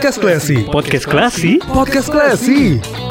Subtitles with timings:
[0.00, 0.64] Podcast Classy.
[0.64, 3.09] Podcast Klasi Podcast Classy.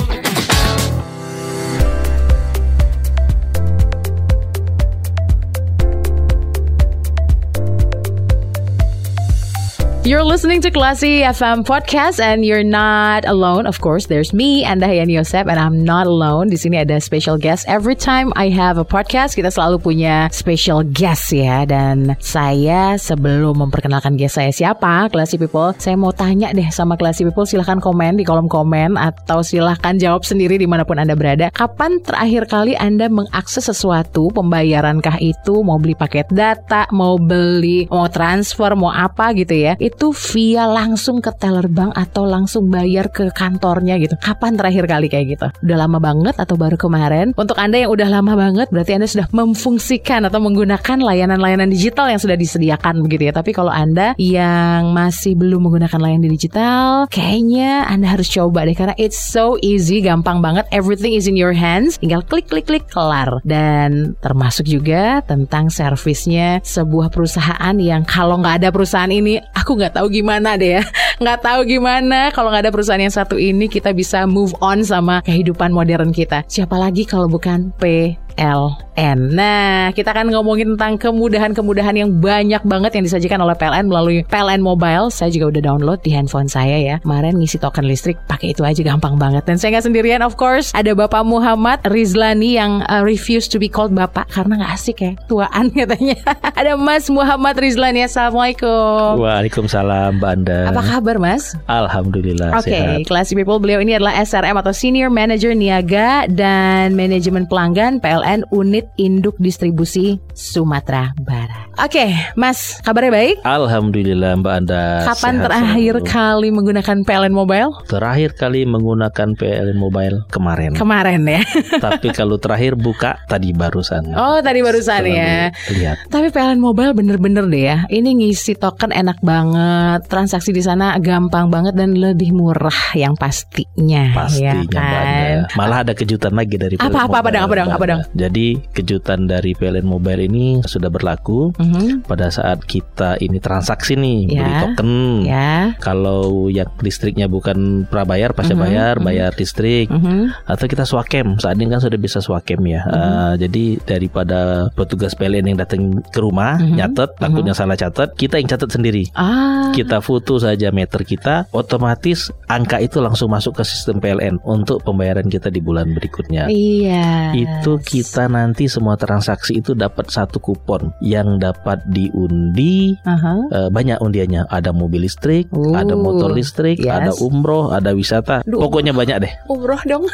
[10.09, 13.69] You're listening to Classy FM Podcast and you're not alone.
[13.69, 16.49] Of course, there's me, Anda Hayani Yosep, and I'm not alone.
[16.49, 17.69] Di sini ada special guest.
[17.69, 21.61] Every time I have a podcast, kita selalu punya special guest ya.
[21.69, 27.21] Dan saya sebelum memperkenalkan guest saya siapa, Classy People, saya mau tanya deh sama Classy
[27.21, 27.45] People.
[27.45, 31.53] Silahkan komen di kolom komen atau silahkan jawab sendiri di mana pun Anda berada.
[31.53, 38.09] Kapan terakhir kali Anda mengakses sesuatu, pembayarankah itu, mau beli paket data, mau beli, mau
[38.09, 39.77] transfer, mau apa gitu ya.
[39.77, 44.15] Itu via langsung ke teller bank atau langsung bayar ke kantornya gitu.
[44.23, 45.47] Kapan terakhir kali kayak gitu?
[45.67, 47.35] Udah lama banget atau baru kemarin?
[47.35, 52.21] Untuk Anda yang udah lama banget berarti Anda sudah memfungsikan atau menggunakan layanan-layanan digital yang
[52.21, 53.33] sudah disediakan begitu ya.
[53.35, 58.95] Tapi kalau Anda yang masih belum menggunakan layanan digital, kayaknya Anda harus coba deh karena
[58.95, 60.69] it's so easy, gampang banget.
[60.71, 61.99] Everything is in your hands.
[61.99, 63.41] Tinggal klik klik klik kelar.
[63.41, 69.95] Dan termasuk juga tentang servisnya sebuah perusahaan yang kalau nggak ada perusahaan ini, aku nggak
[69.95, 70.83] tahu gimana deh ya.
[71.19, 75.19] Nggak tahu gimana kalau nggak ada perusahaan yang satu ini kita bisa move on sama
[75.27, 76.47] kehidupan modern kita.
[76.47, 79.35] Siapa lagi kalau bukan PLN.
[79.35, 84.63] Nah, kita akan ngomongin tentang kemudahan-kemudahan yang banyak banget yang disajikan oleh PLN melalui PLN
[84.63, 85.11] Mobile.
[85.11, 86.95] Saya juga udah download di handphone saya ya.
[87.03, 89.43] Kemarin ngisi token listrik pakai itu aja gampang banget.
[89.43, 90.71] Dan saya nggak sendirian, of course.
[90.71, 95.11] Ada Bapak Muhammad Rizlani yang uh, refuse to be called Bapak karena nggak asik ya,
[95.27, 96.15] tuaan katanya.
[96.59, 98.07] ada Mas Muhammad Rizlani.
[98.07, 99.19] Assalamualaikum.
[99.19, 101.53] Waalaikumsalam Mbak Anda Apa kabar, Mas?
[101.69, 107.45] Alhamdulillah Oke, sehat Classy People, beliau ini adalah SRM atau Senior Manager Niaga dan Manajemen
[107.45, 111.69] Pelanggan PLN Unit Induk Distribusi Sumatera Barat.
[111.77, 113.35] Oke, Mas, kabarnya baik?
[113.43, 116.09] Alhamdulillah Mbak Anda Kapan sehat terakhir selalu.
[116.09, 117.71] kali menggunakan PLN Mobile?
[117.85, 121.41] Terakhir kali menggunakan PLN Mobile kemarin Kemarin ya.
[121.85, 125.37] Tapi kalau terakhir buka tadi barusan Oh, tadi barusan Setelah ya.
[125.69, 127.77] Lihat Tapi PLN Mobile bener-bener deh ya.
[127.87, 129.58] Ini ngisi token enak banget,
[130.05, 134.11] transaksi di sana gampang banget dan lebih murah yang pastinya.
[134.13, 134.83] Pastinya ya kan?
[134.83, 138.01] Anda Malah ada kejutan lagi dari Apa, PLN apa, dong, apa dong, apa dong?
[138.13, 144.19] Jadi kejutan dari PLN Mobile ini sudah berlaku Mhm, Pada saat kita ini transaksi nih
[144.29, 144.59] Beli Ya.
[144.61, 144.91] token
[145.25, 145.51] Ya.
[145.79, 149.05] Kalau yang listriknya bukan prabayar, pasca Mhm, bayar, mhm.
[149.05, 150.45] bayar listrik, Mhm.
[150.45, 151.37] atau kita swakem.
[151.39, 152.81] Saat ini kan sudah bisa swakem ya.
[152.85, 158.37] Eh, jadi daripada petugas PLN yang datang ke rumah Mhm, nyatet, takutnya salah catat, kita
[158.37, 159.03] yang catat sendiri.
[159.13, 159.48] Ah.
[159.73, 165.29] Kita foto saja meter kita, otomatis angka itu langsung masuk ke sistem PLN untuk pembayaran
[165.29, 166.49] kita di bulan berikutnya.
[166.49, 167.37] Iya.
[167.37, 173.33] Itu kita nanti semua transaksi itu dapat satu kupon yang dapat diundi Aha.
[173.49, 174.49] Eh, banyak undiannya.
[174.49, 176.93] Ada mobil listrik, Uh, ada motor listrik, yes.
[176.93, 178.45] ada umroh, ada wisata.
[178.45, 178.61] Duh.
[178.61, 179.33] Pokoknya banyak deh.
[179.49, 180.05] Umroh dong.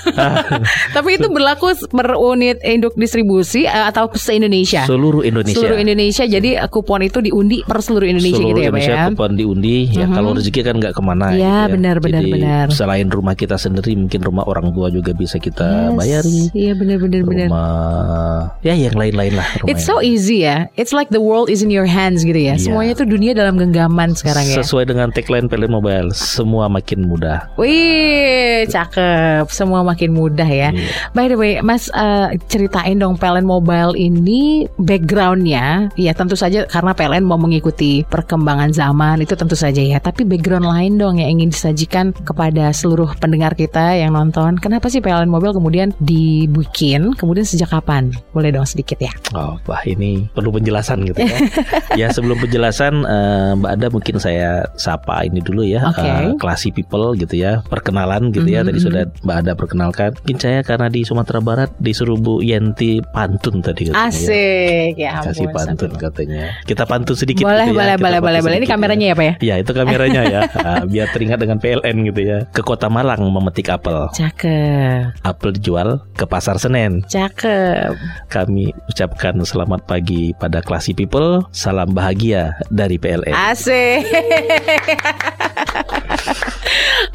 [0.95, 4.87] Tapi itu berlaku per unit induk distribusi eh, atau se Indonesia.
[4.87, 5.59] Seluruh Indonesia.
[5.59, 6.23] Seluruh Indonesia.
[6.25, 9.07] Jadi eh, kupon itu diundi per seluruh Indonesia Seluruh gitu ya, Pak Indonesia ya.
[9.11, 9.89] kupon diundi.
[9.89, 10.13] Ya Mhm.
[10.13, 11.33] kalau rezeki kan nggak ke mana.
[11.33, 11.73] Iya, gitu ya.
[11.73, 12.65] benar, benar, Jadi, benar.
[12.69, 15.97] Selain rumah kita sendiri, mungkin rumah orang tua juga bisa kita Yes.
[15.97, 16.39] bayari.
[16.53, 17.47] Iya benar benar benar.
[17.49, 19.49] Rumah, ya yang lain-lain lah.
[19.57, 20.69] rumah It's yang so easy ya.
[20.75, 22.53] It's like the world is in your hands gitu ya.
[22.53, 22.61] Iya.
[22.61, 24.61] Semuanya tuh dunia dalam genggaman sekarang ya.
[24.61, 27.49] Sesuai dengan tagline PLN Mobile, semua makin mudah.
[27.55, 29.47] Wih, cakep.
[29.47, 30.69] Semua makin mudah ya.
[30.69, 30.91] Iya.
[31.15, 35.93] By the way, Mas eh, ceritain dong PLN Mobile ini backgroundnya.
[35.95, 39.99] Ya tentu saja karena PLN mau mengikuti perkembangan zaman itu tentu saja ya.
[39.99, 44.57] Tapi background lain dong yang ingin disajikan kepada seluruh pendengar kita yang nonton.
[44.57, 47.13] Kenapa sih PLN Mobile kemudian dibikin?
[47.15, 48.11] Kemudian sejak kapan?
[48.31, 49.11] Boleh dong sedikit ya.
[49.31, 51.37] Oh, wah ini perlu penjelasan gitu ya.
[52.01, 56.03] ya sebelum penjelasan eh, Mbak Ada mungkin saya sapa ini dulu ya, Oke.
[56.03, 58.61] eh, classy people gitu ya, perkenalan gitu ya.
[58.63, 60.11] Mhm, Tadi sudah Mbak Ada perkenalkan.
[60.21, 64.01] Mungkin saya karena di Sumatera Barat disuruh Bu Yenti pantun tadi katanya.
[64.01, 64.09] ya.
[64.11, 65.27] Asik ya ampun.
[65.31, 66.43] Kasih pantun sampai- katanya.
[66.63, 67.43] Kita pantun sedikit.
[67.45, 67.79] Boleh, gitu ya.
[67.79, 68.57] boleh, Kita boleh, boleh, boleh.
[68.57, 68.77] Ini sedikit ya.
[69.05, 69.33] Kameranya ya, Pak ya?
[69.45, 72.37] Ya itu kameranya ya, Ah, biar teringat dengan PLN gitu ya.
[72.49, 74.09] Ke Kota Malang memetik apel.
[74.11, 77.05] Cakep, Apel dijual ke Pasar Senen.
[77.05, 77.93] cakep.
[78.27, 81.45] Kami ucapkan selamat pagi pada Classy People.
[81.51, 83.33] Salam bahagia dari PLN.
[83.35, 84.01] Asik.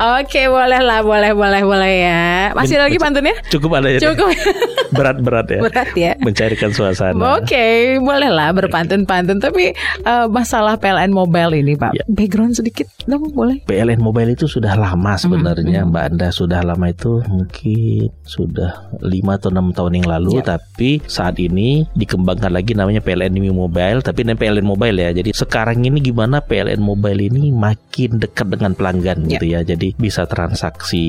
[0.01, 2.23] Oke, boleh lah, boleh, boleh, boleh ya.
[2.57, 3.35] Masih Min- lagi pantunnya?
[3.53, 4.01] Cukup ada ya.
[4.01, 4.33] Cukup.
[4.97, 5.61] Berat-berat ya.
[5.61, 6.13] Berat ya.
[6.21, 7.37] Mencairkan suasana.
[7.37, 9.39] Oke, boleh lah berpantun-pantun.
[9.39, 12.05] Tapi eh, masalah PLN Mobile ini, Pak, Ya.
[12.07, 13.65] background sedikit dong, boleh?
[13.65, 15.89] PLN Mobile itu sudah lama sebenarnya Mhm.
[15.89, 16.29] Mbak Anda.
[16.29, 20.31] Sudah lama itu mungkin sudah 5 atau 6 tahun yang lalu.
[20.37, 20.45] Ya.
[20.51, 24.03] tapi saat ini dikembangkan lagi namanya PLN Mobile.
[24.03, 25.11] Tapi ini PLN Mobile ya.
[25.11, 29.39] Jadi sekarang ini gimana PLN Mobile ini makin dekat dengan pelanggan Ya.
[29.39, 29.61] gitu ya.
[29.63, 31.07] Jadi bisa transaksi.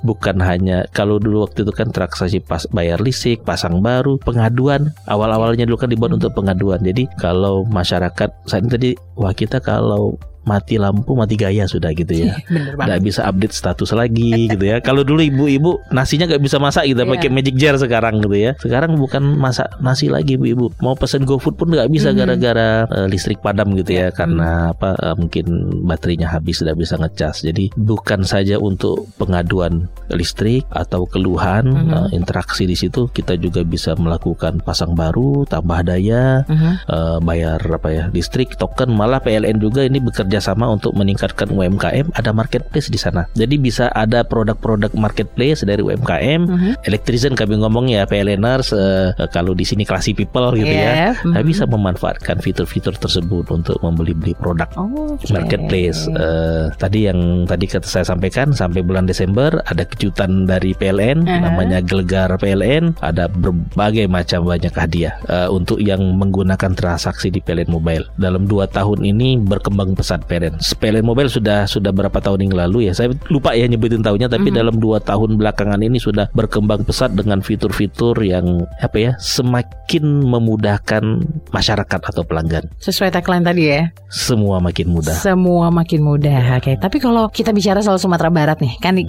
[0.00, 4.90] Bukan hanya kalau dulu waktu itu kan transaksi pas bayar listrik pasang baru pengaduan.
[5.06, 6.80] Awal-awalnya dulu kan dibuat untuk pengaduan.
[6.80, 10.31] Jadi kalau masyarakat saat ini tadi wah kita kalau Hello.
[10.42, 14.78] Mati lampu mati gaya sudah gitu ya Bener nggak bisa update status lagi gitu ya.
[14.78, 17.10] Kalau dulu ibu-ibu nasinya nggak bisa masak gitu, Iya.
[17.10, 18.52] pakai magic jar sekarang gitu ya.
[18.58, 20.72] Sekarang bukan masak nasi lagi ibu-ibu.
[20.78, 22.16] Mau pesen GoFood pun nggak bisa Mhm.
[22.16, 24.10] gara-gara eh, listrik padam gitu Iya.
[24.10, 24.94] ya, karena apa?
[24.94, 25.46] eh, mungkin
[25.84, 27.42] baterainya habis tidak bisa ngecas.
[27.42, 33.94] Jadi bukan saja untuk pengaduan listrik atau keluhan eh, interaksi di situ, kita juga bisa
[33.94, 39.98] melakukan pasang baru, tambah daya, eh, bayar apa ya listrik token malah PLN juga ini
[39.98, 45.82] bekerja sama untuk meningkatkan UMKM ada marketplace di sana jadi bisa ada produk-produk marketplace dari
[45.82, 46.84] UMKM Mhm.
[46.84, 51.10] Electrician kami ngomong ya PLNers eh, eh, kalau di sini classy people gitu Iya, ya
[51.18, 51.32] mhm.
[51.32, 55.32] Nah, bisa memanfaatkan fitur-fitur tersebut untuk membeli-beli produk Oke.
[55.32, 61.24] marketplace Eh, tadi yang tadi kata saya sampaikan sampai bulan Desember ada kejutan dari PLN
[61.24, 61.48] Aha.
[61.48, 67.72] namanya Gelegar PLN ada berbagai macam banyak hadiah eh, untuk yang menggunakan transaksi di PLN
[67.72, 72.54] Mobile dalam dua tahun ini berkembang pesat PLN PLN Mobile sudah sudah berapa tahun yang
[72.56, 74.56] lalu ya saya lupa ya nyebutin tahunnya tapi Mhm.
[74.56, 78.46] dalam dua tahun belakangan ini sudah berkembang pesat dengan fitur-fitur yang
[78.78, 81.02] apa ya semakin memudahkan
[81.48, 83.82] masyarakat atau pelanggan Sesuai tagline tadi ya.
[84.08, 86.56] semua makin mudah Semua makin mudah.
[86.56, 89.06] Oke, tapi kalau kita bicara soal Sumatera Barat nih, kan eh,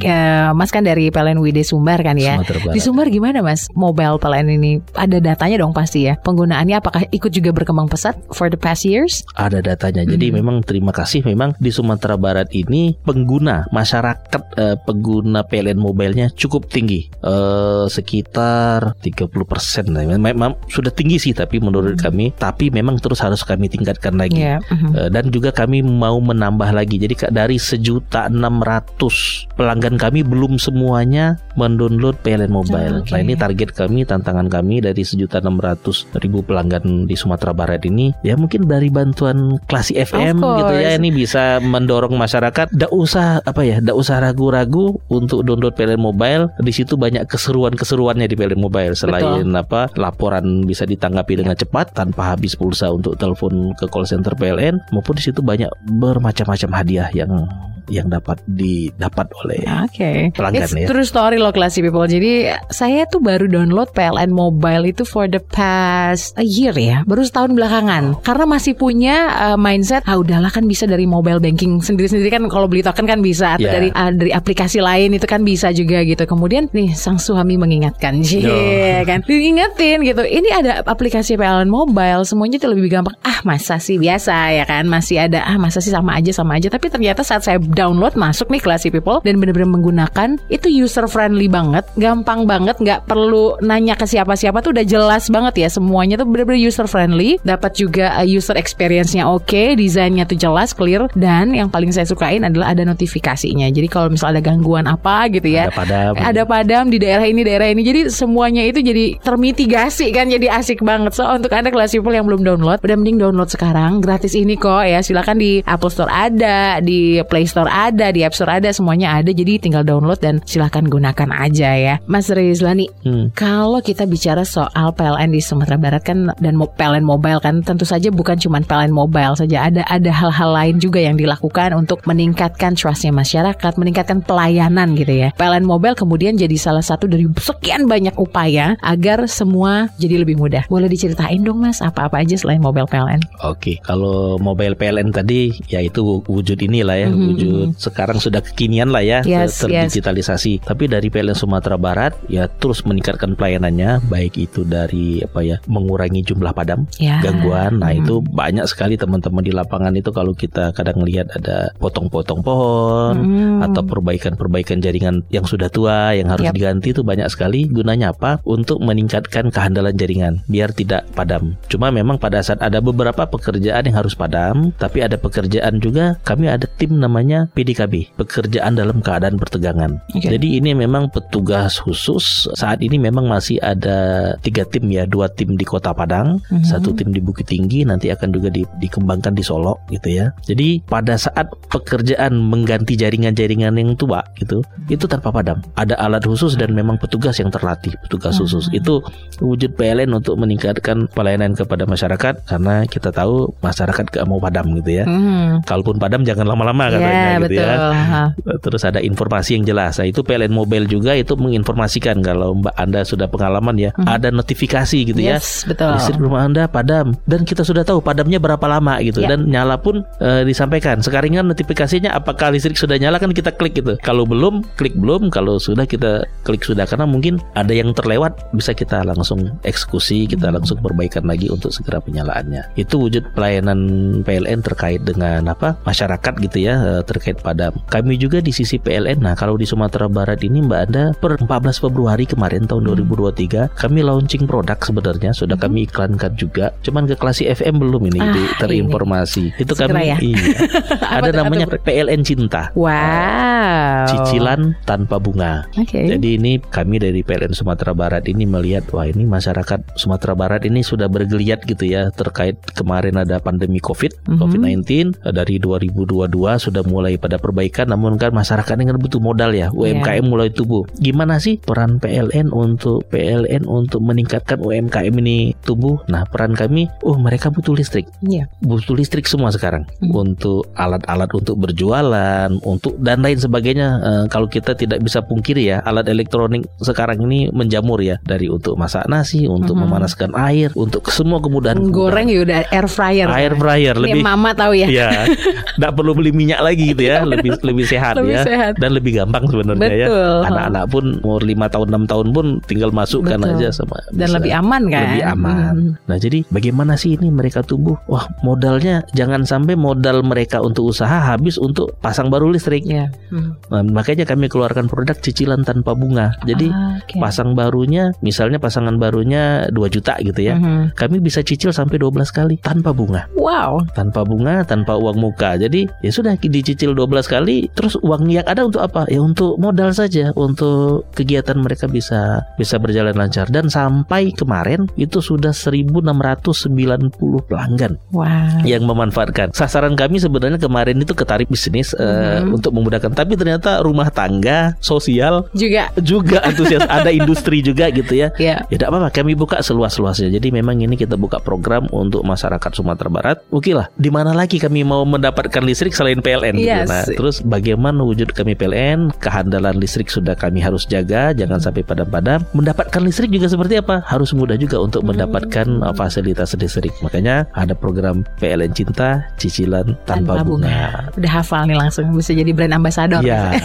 [0.52, 2.36] Mas kan dari PLN WD Sumbar kan ya.
[2.36, 2.74] Sumatera Barat.
[2.74, 3.68] Di Sumbar gimana Mas?
[3.74, 6.16] Mobile PLN ini ada datanya dong pasti ya.
[6.18, 9.28] Penggunaannya apakah ikut juga berkembang pesat for the past years?
[9.36, 10.04] ada datanya.
[10.04, 10.34] Jadi Mhm.
[10.34, 16.70] memang terima kasih memang di Sumatera Barat ini pengguna masyarakat eh, pengguna PLN mobilenya cukup
[16.70, 17.10] tinggi.
[17.24, 19.86] Eh, sekitar 30% persen.
[19.92, 24.42] Memang sudah tinggi sih tapi menurut kami tapi memang terus harus kami tingkatkan lagi.
[24.44, 24.60] Iya.
[24.64, 24.92] mhm.
[24.94, 26.98] Eh, dan juga kami mau menambah lagi.
[26.98, 33.02] Jadi dari sejuta enam ratus pelanggan kami belum semuanya mendownload PLN Mobile.
[33.02, 33.14] Oh, oke.
[33.14, 37.86] Nah ini target kami, tantangan kami dari sejuta enam ratus ribu pelanggan di Sumatera Barat
[37.86, 42.74] ini, ya mungkin dari bantuan Klasi FM gitu ya, ini bisa mendorong masyarakat.
[42.74, 46.54] Tidak usah apa ya, tidak usah ragu-ragu untuk download PLN Mobile.
[46.60, 48.94] Di situ banyak keseruan-keseruannya di PLN Mobile.
[48.94, 54.34] Selain apa laporan bisa ditanggapi dengan cepat tanpa habis pulsa untuk telepon ke call center
[54.34, 55.70] PLN maupun di situ banyak
[56.00, 57.48] bermacam-macam hadiah yang
[57.92, 60.88] yang dapat didapat oleh Oke, pelanggan It's ya.
[60.88, 62.06] true story loh classy people.
[62.08, 67.26] Jadi saya tuh baru download PLN Mobile itu for the past a year ya, baru
[67.26, 68.24] setahun belakangan.
[68.24, 72.68] Karena masih punya uh, mindset, ah udahlah kan bisa dari mobile banking sendiri-sendiri kan kalau
[72.68, 73.80] beli token kan bisa atau Ya.
[73.80, 76.28] dari uh, dari aplikasi lain itu kan bisa juga gitu.
[76.28, 80.20] Kemudian nih sang suami mengingatkan, Cie, kan diingetin gitu.
[80.20, 83.16] Ini ada aplikasi PLN Mobile, semuanya tuh lebih gampang.
[83.24, 86.68] Ah masa sih biasa ya kan, masih ada ah masa sih sama aja sama aja.
[86.68, 91.48] Tapi ternyata saat saya download masuk nih Classy People dan bener-bener menggunakan itu user friendly
[91.48, 96.28] banget, gampang banget, nggak perlu nanya ke siapa-siapa tuh udah jelas banget ya semuanya tuh
[96.28, 101.08] bener-bener user friendly, dapat juga uh, user experience-nya oke, desainnya tuh jelas, clear.
[101.14, 103.70] Dan yang paling saya sukain adalah ada notifikasinya.
[103.70, 106.14] Jadi kalau misalnya ada gangguan apa gitu ya, Ada padam.
[106.18, 107.82] ada padam di daerah ini daerah ini.
[107.82, 111.14] Jadi semuanya itu jadi termitigasi kan jadi asik banget.
[111.14, 114.00] So untuk anda kelas people yang belum download udah mending download sekarang.
[114.00, 115.04] Gratis ini kok ya.
[115.04, 119.30] Silakan di Apple Store ada di Play Store ada di App Store ada semuanya ada.
[119.30, 121.96] Jadi tinggal download dan silakan gunakan aja ya.
[122.06, 123.36] Mas Rizlani Hmm.
[123.36, 128.08] kalau kita bicara soal PLN di Sumatera Barat kan dan PLN Mobile kan tentu saja
[128.08, 129.68] bukan cuma PLN Mobile saja.
[129.68, 135.30] Ada ada hal-hal lain juga yang dilakukan untuk meningkatkan trustnya masyarakat, meningkatkan pelayanan gitu ya.
[135.34, 140.70] PLN Mobile kemudian jadi salah satu dari sekian banyak upaya agar semua jadi lebih mudah.
[140.70, 143.26] Boleh diceritain dong Mas apa-apa aja selain mobile PLN?
[143.42, 148.94] Oke, kalau mobile PLN tadi ya itu wujud inilah ya, Mhm, wujud sekarang sudah kekinian
[148.94, 150.62] lah ya, Yes, ter- terdigitalisasi.
[150.68, 156.22] Tapi dari PLN Sumatera Barat ya terus meningkatkan pelayanannya, baik itu dari apa ya, mengurangi
[156.22, 157.24] jumlah padam, Ya.
[157.24, 157.80] gangguan.
[157.80, 158.00] Nah, Mhm.
[158.04, 163.64] itu banyak sekali teman-teman di lapangan itu kalau kita kadang lihat ada potong-potong pohon Mm.
[163.64, 166.56] atau perbaikan-perbaikan jaringan yang sudah tua yang harus Yap.
[166.56, 172.20] diganti itu banyak sekali gunanya apa untuk meningkatkan kehandalan jaringan biar tidak padam cuma memang
[172.20, 177.00] pada saat ada beberapa pekerjaan yang harus padam tapi ada pekerjaan juga kami ada tim
[177.00, 180.02] namanya PDKB, pekerjaan dalam keadaan pertegangan.
[180.10, 180.26] Oke.
[180.26, 182.50] Jadi ini memang petugas khusus.
[182.58, 186.66] Saat ini memang masih ada tiga tim ya, dua tim di Kota Padang, Mhm.
[186.66, 190.33] satu tim di Bukit Tinggi, nanti akan juga di- dikembangkan di Solo gitu ya.
[190.44, 195.60] Jadi pada saat pekerjaan mengganti jaringan-jaringan yang tua gitu, itu tanpa padam.
[195.74, 198.68] Ada alat khusus dan memang petugas yang terlatih, petugas khusus.
[198.68, 198.78] Hmm.
[198.78, 198.94] Itu
[199.40, 205.02] wujud PLN untuk meningkatkan pelayanan kepada masyarakat karena kita tahu masyarakat gak mau padam gitu
[205.02, 205.06] ya.
[205.08, 205.64] Hmm.
[205.64, 207.64] Kalaupun padam jangan lama-lama Ya, katanya gitu betul.
[207.64, 207.76] ya.
[207.94, 208.24] Ha.
[208.60, 209.98] Terus ada informasi yang jelas.
[209.98, 214.08] Nah, itu PLN Mobile juga itu menginformasikan kalau Mbak Anda sudah pengalaman ya, Mhm.
[214.08, 215.40] ada notifikasi gitu ya.
[215.40, 215.96] Yes, betul.
[215.96, 219.34] Listrik rumah Anda padam dan kita sudah tahu padamnya berapa lama gitu Ya.
[219.34, 221.04] dan nyala pun eh, disampaikan.
[221.04, 224.00] Sekarang kan notifikasinya apakah listrik sudah nyala kan kita klik gitu.
[224.00, 225.28] Kalau belum, klik belum.
[225.28, 230.48] Kalau sudah kita klik sudah karena mungkin ada yang terlewat bisa kita langsung eksekusi, kita
[230.48, 230.64] Hmm.
[230.64, 232.78] langsung perbaikan lagi untuk segera penyalaannya.
[232.80, 233.80] Itu wujud pelayanan
[234.24, 235.76] PLN terkait dengan apa?
[235.84, 237.74] masyarakat gitu ya eh, terkait padam.
[237.90, 239.20] Kami juga di sisi PLN.
[239.20, 243.04] Nah, kalau di Sumatera Barat ini Mbak Anda per 14 Februari kemarin tahun Hmm.
[243.04, 245.66] 2023 kami launching produk sebenarnya sudah Hmm.
[245.68, 246.72] kami iklankan juga.
[246.80, 249.58] Cuman ke Klasi FM belum ini Ah, terinformasi.
[249.58, 250.13] Itu Segera kami ya.
[250.20, 250.38] Iya.
[251.14, 251.78] Apa ada namanya apa?
[251.80, 252.70] PLN Cinta.
[252.74, 254.06] Wow.
[254.10, 255.66] Cicilan tanpa bunga.
[255.78, 256.06] Oke.
[256.06, 260.82] Jadi ini kami dari PLN Sumatera Barat ini melihat wah ini masyarakat Sumatera Barat ini
[260.82, 264.40] sudah bergeliat gitu ya terkait kemarin ada pandemi Covid Mhm.
[264.40, 264.84] COVID-19
[265.24, 266.28] eh, dari 2022
[266.60, 270.84] sudah mulai pada perbaikan namun kan masyarakat ini kan butuh modal ya UMKM mulai tumbuh.
[270.98, 276.00] Gimana sih peran PLN untuk PLN untuk meningkatkan UMKM ini tumbuh?
[276.08, 278.50] Nah, peran kami oh mereka butuh listrik Iya.
[278.60, 280.22] butuh listrik semua sekarang Hmm.
[280.26, 283.88] untuk alat-alat untuk berjualan, untuk dan lain sebagainya.
[283.96, 288.76] Eh, kalau kita tidak bisa pungkiri ya, alat elektronik sekarang ini menjamur ya dari untuk
[288.76, 289.82] masak nasi, untuk Mhm.
[289.84, 291.80] memanaskan air, untuk semua kemudahan.
[291.86, 293.28] Goreng ya udah air fryer.
[293.30, 294.88] air fryer Ini lebih mama tahu ya.
[294.88, 295.10] ya,
[295.78, 298.74] nggak perlu beli minyak lagi gitu ya, lebih lebih sehat Lebih ya, sehat.
[298.78, 300.08] dan lebih gampang sebenarnya ya.
[300.08, 300.40] Betul.
[300.46, 303.56] Anak-anak pun umur 5 tahun 6 tahun pun tinggal masukkan Betul.
[303.56, 304.36] aja sama Dan bisa.
[304.38, 305.04] lebih aman kan?
[305.08, 305.76] lebih aman.
[305.76, 305.92] Hmm.
[306.04, 307.96] Nah, jadi bagaimana sih ini mereka tumbuh?
[308.06, 312.88] Wah, modalnya jangan sampai modal mereka untuk usaha habis untuk pasang baru listrik.
[312.88, 313.12] Iya.
[313.30, 313.60] Hmm.
[313.68, 316.34] Nah, makanya kami keluarkan produk cicilan tanpa bunga.
[316.48, 317.20] Jadi Ah, oke.
[317.20, 320.56] pasang barunya, misalnya pasangan barunya 2 juta gitu ya.
[320.56, 320.96] Mhm.
[320.96, 323.28] Kami bisa cicil sampai 12 kali tanpa bunga.
[323.36, 323.84] Wow.
[323.92, 325.60] Tanpa bunga, tanpa uang muka.
[325.60, 329.04] Jadi ya sudah dicicil 12 kali terus uang yang ada untuk apa?
[329.12, 335.20] Ya untuk modal saja, untuk kegiatan mereka bisa bisa berjalan lancar dan sampai kemarin itu
[335.20, 338.64] sudah 1690 pelanggan Wow.
[338.64, 339.52] yang memanfaatkan.
[339.52, 342.56] Sasaran kami sebenarnya kemarin itu ke tarif bisnis eh, Mhm.
[342.56, 345.92] untuk memudahkan, tapi ternyata rumah tangga, sosial Juga.
[346.00, 348.32] juga antusias, ada industri juga gitu ya.
[348.40, 348.64] Ya.
[348.64, 350.30] Ya tidak apa-apa, kami buka seluas-luasnya.
[350.30, 353.38] Jadi memang ini kita buka program untuk masyarakat Sumatera Barat.
[353.50, 356.56] Oke lah, di mana lagi kami mau mendapatkan listrik selain PLN?
[356.56, 356.70] gitu.
[356.70, 356.88] Yes.
[356.88, 359.10] Nah, terus bagaimana wujud kami PLN?
[359.18, 362.46] Kehandalan listrik sudah kami harus jaga, jangan sampai padam-padam.
[362.54, 364.06] Mendapatkan listrik juga seperti apa?
[364.06, 365.10] Harus mudah juga untuk Hmm.
[365.18, 366.94] mendapatkan uh, fasilitas listrik.
[367.02, 369.26] Makanya ada program PLN Cinta,
[369.64, 371.08] cicilan tanpa, bunga.
[371.16, 373.24] Udah hafal nih langsung bisa jadi brand ambassador.
[373.24, 373.56] Iya,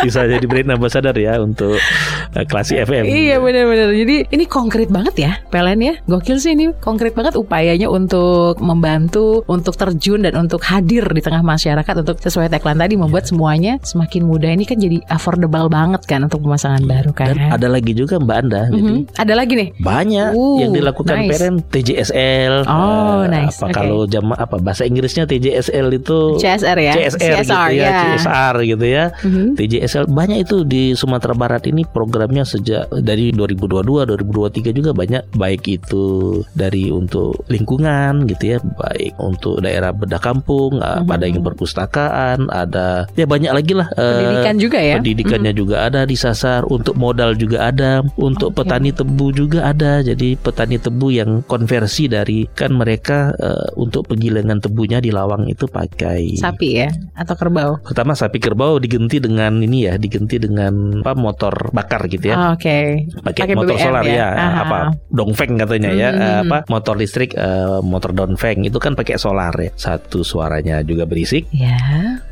[0.00, 3.04] bisa jadi brand ambassador ya untuk uh, Klasi FM.
[3.04, 3.90] Iya benar-benar.
[3.90, 5.94] Jadi ini konkret banget ya PLN ya.
[6.06, 11.42] Gokil sih ini konkret banget upayanya untuk membantu, untuk terjun dan untuk hadir di tengah
[11.42, 13.34] masyarakat untuk sesuai tagline tadi membuat Iya.
[13.34, 14.50] semuanya semakin mudah.
[14.54, 17.34] Ini kan jadi affordable banget kan untuk pemasangan baru kan.
[17.34, 18.98] Dan ada lagi juga Mbak Anda, jadi Mhm.
[19.18, 19.68] Ada lagi nih.
[19.82, 21.30] banyak Uh, yang dilakukan nice.
[21.34, 22.54] PLN TJSL.
[22.68, 23.58] Oh, eh, nice.
[23.58, 23.74] Apa Oke.
[23.74, 26.92] kalau jama apa bahasa Inggrisnya TJSL itu CSR ya.
[26.92, 28.00] CSR, gitu ya, ya.
[28.14, 29.04] CSR gitu ya.
[29.24, 29.46] Mhm.
[29.56, 35.62] TJSL banyak itu di Sumatera Barat ini programnya sejak dari 2022 2023 juga banyak baik
[35.66, 36.04] itu
[36.52, 41.08] dari untuk lingkungan gitu ya baik untuk daerah bedah kampung Mhm.
[41.08, 44.94] ada yang perpustakaan ada ya banyak lagi lah eh, Pendidikan juga ya.
[44.98, 48.64] Pendidikannya juga ada disasar, untuk modal juga ada, untuk Oke.
[48.64, 50.02] petani tebu juga ada.
[50.02, 55.68] Jadi petani tebu yang konversi dari kan mereka eh, untuk penggilingan tebunya di Lawang itu
[55.68, 57.78] pakai Sapi ya atau kerbau.
[57.84, 62.36] pertama sapi kerbau digenti dengan ini ya, digenti dengan apa motor bakar gitu ya.
[62.36, 63.06] Ah, Oke.
[63.22, 64.14] Pakai pakai motor BBM solar ya.
[64.14, 64.58] ya, Aha.
[64.64, 64.78] apa
[65.08, 66.18] dongfeng katanya ya, Hmm.
[66.18, 69.70] eh, apa motor listrik eh, motor dongfeng itu kan pakai solar ya.
[69.74, 71.76] Satu suaranya juga berisik, Ya.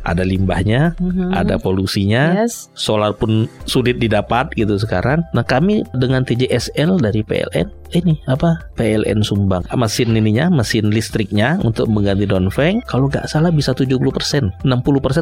[0.02, 1.30] ada limbahnya, Mhm.
[1.30, 2.70] ada polusinya, Yes.
[2.72, 5.22] solar pun sulit didapat gitu sekarang.
[5.30, 11.86] Nah kami dengan TJSL dari PLN ini apa PLN sumbang mesin ininya mesin listriknya untuk
[11.86, 14.00] mengganti Dongfeng kalau nggak salah bisa 70%
[14.64, 14.64] 60%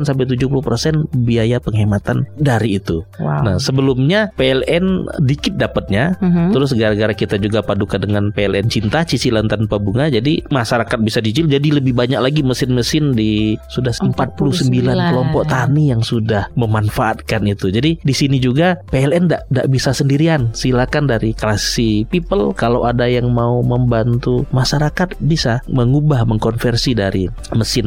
[0.09, 3.43] sampai 70% biaya penghematan dari itu Wow.
[3.43, 6.53] nah sebelumnya PLN dikit dapatnya Mhm.
[6.55, 11.51] Terus gara-gara kita juga padukan dengan PLN Cinta cicilan tanpa bunga jadi masyarakat bisa dicicil
[11.51, 15.11] jadi lebih banyak lagi mesin-mesin di sudah 49 49.
[15.11, 17.69] kelompok tani yang sudah memanfaatkan itu.
[17.75, 20.55] Jadi di sini juga PLN tidak bisa sendirian.
[20.55, 27.87] Silakan dari klasi people kalau ada yang mau membantu masyarakat bisa mengubah mengkonversi dari mesin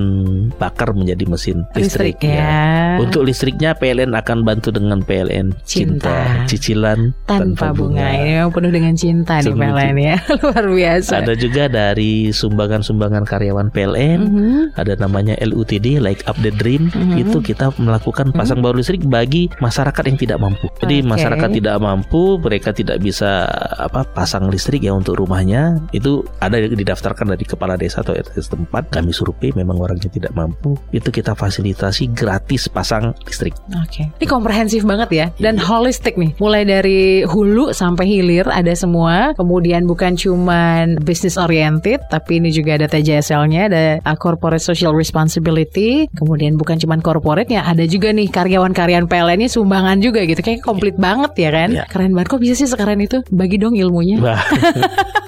[0.59, 3.00] bakar menjadi mesin listrik, listrik ya.
[3.00, 6.12] Untuk listriknya PLN akan bantu dengan PLN Cinta.
[6.12, 8.12] Cinta, cicilan tanpa bunga.
[8.12, 10.17] Ini memang penuh dengan cinta nih PLN ya.
[10.43, 11.24] Luar biasa.
[11.24, 14.19] Ada juga dari sumbangan-sumbangan karyawan PLN.
[14.27, 14.59] Mhm.
[14.75, 16.91] Ada namanya LUTD, Like Up the Dream.
[16.91, 17.24] Mhm.
[17.24, 20.67] Itu kita melakukan pasang baru listrik bagi masyarakat yang tidak mampu.
[20.83, 21.07] Jadi Oke.
[21.07, 23.47] masyarakat tidak mampu, mereka tidak bisa
[23.79, 25.77] apa pasang listrik ya untuk rumahnya.
[25.93, 28.89] Itu ada yang didaftarkan dari kepala desa atau RT setempat.
[28.89, 30.73] Kami survei memang orangnya tidak mampu.
[30.91, 33.53] Itu kita fasilitasi gratis pasang listrik.
[33.77, 34.09] Oke.
[34.17, 35.65] Ini komprehensif banget ya dan Iya.
[35.67, 36.33] holistik nih.
[36.37, 39.33] Mulai dari hulu sampai hilir ada semua.
[39.33, 46.07] Kemudian bukan cuman business oriented tapi ini juga ada TJSL-nya, ada uh, corporate social responsibility.
[46.15, 50.39] Kemudian bukan cuman corporate ya, ada juga nih karyawan-karyawan PLN-nya sumbangan juga gitu.
[50.39, 51.69] Kayak komplit banget ya kan?
[51.73, 51.83] Iya.
[51.91, 53.21] Keren banget kok bisa sih sekarang itu.
[53.29, 54.17] Bagi dong ilmunya.
[54.17, 55.26] Wah, 哈哈哈哈哈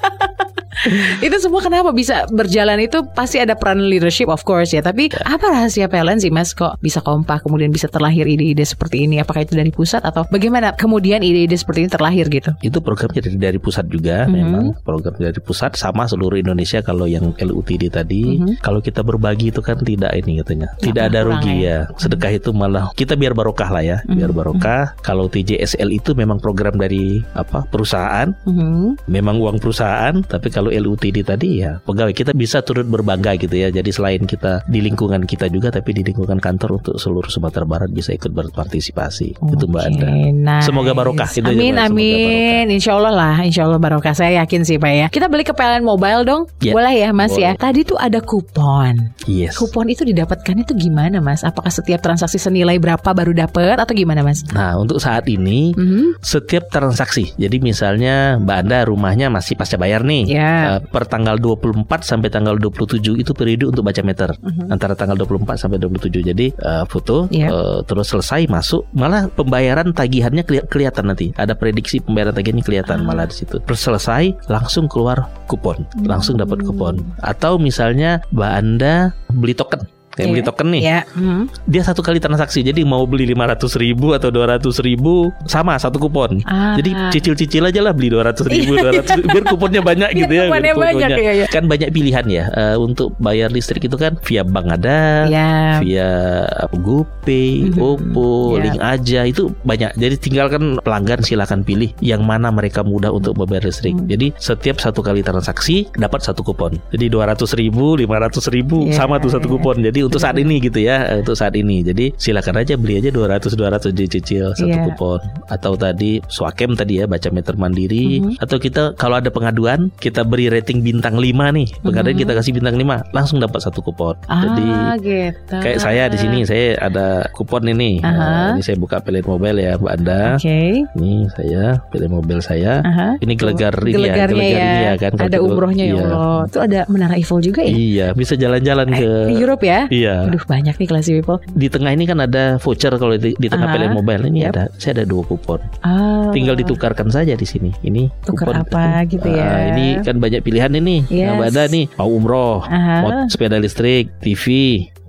[1.25, 4.79] itu semua kenapa bisa berjalan itu pasti ada peran leadership of course ya.
[4.79, 5.25] Tapi Ya.
[5.25, 9.17] apa rahasia PLN sih Mas kok bisa kompak kemudian bisa terlahir ide-ide seperti ini?
[9.17, 12.51] Apakah itu dari pusat atau bagaimana kemudian ide-ide seperti ini terlahir gitu?
[12.59, 14.31] itu programnya dari, dari pusat juga Mhm.
[14.31, 18.62] memang program dari pusat sama seluruh Indonesia kalau yang LUTD tadi Mhm.
[18.62, 22.50] kalau kita berbagi itu kan tidak ini katanya tidak ada rugi kurang ya sedekah itu
[22.51, 24.38] malah kita biar barokah lah ya biar Mhm.
[24.38, 29.07] barokah kalau TJSL itu memang program dari apa perusahaan Mhm.
[29.07, 33.69] memang uang perusahaan tapi kalau LUTD tadi ya pegawai kita bisa turut berbangga gitu ya
[33.69, 37.89] jadi selain kita di lingkungan kita juga tapi di lingkungan kantor untuk seluruh Sumatera Barat
[37.89, 40.65] bisa ikut berpartisipasi itu Mbak Anda nice.
[40.65, 41.73] Semoga barokah, itu aja, Amin.
[41.73, 42.65] Semoga amin.
[42.69, 44.13] Insya Allah lah, Insya Allah barokah.
[44.13, 45.07] Saya yakin sih Pak ya.
[45.07, 47.53] Kita beli ke PLN Mobile dong, Ya, boleh ya Mas ya.
[47.55, 47.61] boleh.
[47.61, 49.15] Tadi tuh ada kupon.
[49.25, 51.41] yes Kupon itu didapatkan itu gimana Mas?
[51.41, 54.43] Apakah setiap transaksi senilai berapa baru dapat atau gimana Mas?
[54.51, 56.21] Nah, untuk saat ini Mhm.
[56.21, 57.31] setiap transaksi.
[57.35, 60.29] Jadi misalnya Mbak Anda rumahnya masih pasca bayar nih.
[60.29, 60.55] Ya.
[60.60, 64.30] Eh, per tanggal 24 sampai tanggal 27 itu periode untuk baca meter.
[64.36, 64.70] Mhm.
[64.70, 66.22] Antara tanggal 24 sampai 27.
[66.24, 67.50] Jadi eh, foto Ya.
[67.50, 71.32] eh, terus selesai masuk, malah pembayaran tagihannya keli- kelihatan nanti.
[71.36, 73.06] Ada prediksi pembayaran tagihannya kelihatan Ah.
[73.06, 73.60] malah di situ.
[73.60, 76.68] Terus selesai langsung keluar kupon, langsung dapat Hmm.
[76.68, 76.96] kupon.
[77.20, 78.94] Atau misalnya Mbak Anda
[79.30, 80.33] beli token kayak Iya.
[80.35, 80.99] beli token nih Ya.
[81.15, 81.41] Mhm.
[81.63, 86.43] dia satu kali transaksi jadi mau beli 500 ribu atau 200 ribu sama satu kupon
[86.43, 86.75] Ah.
[86.75, 90.73] jadi cicil-cicil aja lah beli 200 ribu 200 ribu biar kuponnya banyak gitu ya kuponnya
[90.75, 91.47] banyak, iya, iya.
[91.47, 95.77] kan banyak pilihan ya Eh, untuk bayar listrik itu kan via bank ada Ya.
[95.79, 96.10] via
[96.49, 97.77] apa, GoPay, Mhm.
[97.79, 98.62] Oppo, Ya.
[98.65, 99.93] Link aja itu banyak.
[99.95, 103.93] Jadi tinggalkan pelanggan silakan pilih yang mana mereka mudah untuk membayar listrik.
[103.93, 104.10] Hmm.
[104.10, 106.82] Jadi setiap satu kali transaksi dapat satu kupon.
[106.89, 108.97] Jadi 200 ribu, 500 ribu Ya.
[108.97, 109.79] sama tuh satu kupon.
[109.79, 111.86] Jadi untuk saat ini gitu ya, eh, untuk saat ini.
[111.86, 114.82] Jadi silakan aja beli aja 200 200 dicicil satu Ya.
[114.84, 115.22] kupon.
[115.48, 118.41] Atau tadi swakem tadi ya baca meter mandiri Mhm.
[118.41, 121.69] atau kita kalau ada pengaduan kita beri rating bintang 5 nih.
[121.80, 122.22] Pengaduan Mhm.
[122.26, 124.17] kita kasih bintang 5 langsung dapat satu kupon.
[124.26, 125.56] Jadi Ah, gitu.
[125.60, 128.02] Kayak saya di sini saya ada kupon ini.
[128.02, 128.10] Aha.
[128.10, 130.22] Nah, ini saya buka pelet mobile ya, Mbak Anda.
[130.36, 130.60] Oke.
[130.95, 132.82] Ini saya pelet mobile saya.
[132.82, 133.19] Aha.
[133.19, 134.39] Ini gelegar ini ya, gelegar ya.
[134.39, 135.12] ini ya kan.
[135.19, 136.04] Ada umrohnya ya iya.
[136.08, 136.39] Allah.
[136.48, 137.69] Itu ada menara Eiffel juga ya?
[137.69, 139.82] Iya, bisa jalan-jalan Eh, ke di Europe ya?
[139.99, 140.31] Iya.
[140.31, 141.39] Aduh banyak nih classy people.
[141.51, 144.51] Di tengah ini kan ada voucher kalau di, di tengah pelet mobile ini Yap.
[144.55, 145.59] ada saya ada dua kupon.
[145.83, 146.31] Ah.
[146.31, 147.75] Tinggal ditukarkan saja di sini.
[147.81, 148.63] Ini Tukar kupon.
[148.63, 149.43] apa gitu ya.
[149.43, 151.03] Ah, ini kan banyak pilihan ini.
[151.12, 151.27] Yes.
[151.29, 152.95] Nah, Ada nih mau umroh, Aha.
[153.01, 154.45] mau sepeda listrik, TV,